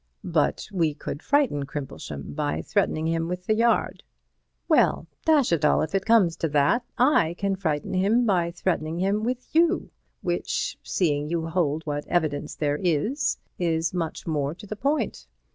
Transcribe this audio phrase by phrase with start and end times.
[0.33, 4.01] "But we could frighten Crimplesham by threatening him with the Yard."
[4.67, 8.97] "Well, dash it all, if it comes to that, I can frighten him by threatening
[8.97, 9.91] him with you,
[10.21, 15.27] which, seeing you hold what evidence there is, is much more to the point.